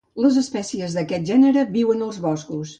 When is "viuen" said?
1.79-2.05